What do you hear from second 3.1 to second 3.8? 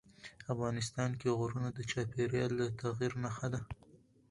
نښه ده.